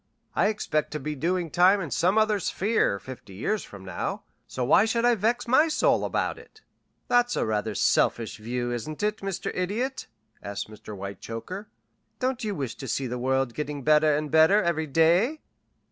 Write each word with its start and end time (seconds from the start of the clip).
I 0.35 0.47
expect 0.47 0.89
to 0.93 0.99
be 0.99 1.13
doing 1.13 1.51
time 1.51 1.79
in 1.79 1.91
some 1.91 2.17
other 2.17 2.39
sphere 2.39 2.97
fifty 2.97 3.35
years 3.35 3.63
from 3.63 3.85
now, 3.85 4.23
so 4.47 4.63
why 4.65 4.85
should 4.85 5.05
I 5.05 5.13
vex 5.13 5.47
my 5.47 5.67
soul 5.67 6.03
about 6.05 6.39
it?" 6.39 6.61
"That's 7.07 7.37
rather 7.37 7.73
a 7.73 7.75
selfish 7.75 8.37
view, 8.39 8.71
isn't 8.71 9.03
it, 9.03 9.17
Mr. 9.17 9.51
Idiot?" 9.55 10.07
asked 10.41 10.71
Mr. 10.71 10.95
Whitechoker. 10.95 11.69
"Don't 12.17 12.43
you 12.43 12.55
wish 12.55 12.73
to 12.77 12.87
see 12.87 13.05
the 13.05 13.19
world 13.19 13.53
getting 13.53 13.83
better 13.83 14.17
and 14.17 14.31
better 14.31 14.63
every 14.63 14.87
day?" 14.87 15.41